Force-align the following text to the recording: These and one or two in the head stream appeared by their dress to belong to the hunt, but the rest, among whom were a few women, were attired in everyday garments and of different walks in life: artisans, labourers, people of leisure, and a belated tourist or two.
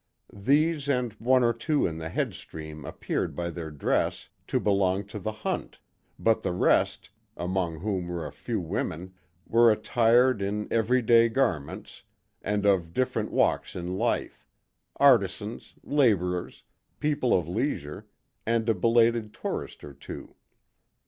These 0.33 0.89
and 0.89 1.13
one 1.19 1.43
or 1.43 1.53
two 1.53 1.85
in 1.85 1.99
the 1.99 2.09
head 2.09 2.33
stream 2.33 2.85
appeared 2.85 3.35
by 3.35 3.51
their 3.51 3.69
dress 3.69 4.29
to 4.47 4.59
belong 4.59 5.05
to 5.05 5.19
the 5.19 5.31
hunt, 5.31 5.79
but 6.17 6.41
the 6.41 6.53
rest, 6.53 7.11
among 7.37 7.81
whom 7.81 8.07
were 8.07 8.25
a 8.25 8.31
few 8.31 8.59
women, 8.59 9.13
were 9.45 9.71
attired 9.71 10.41
in 10.41 10.67
everyday 10.73 11.29
garments 11.29 12.01
and 12.41 12.65
of 12.65 12.93
different 12.93 13.29
walks 13.29 13.75
in 13.75 13.95
life: 13.95 14.47
artisans, 14.95 15.75
labourers, 15.83 16.63
people 16.99 17.37
of 17.37 17.47
leisure, 17.47 18.07
and 18.43 18.67
a 18.69 18.73
belated 18.73 19.35
tourist 19.35 19.83
or 19.83 19.93
two. 19.93 20.33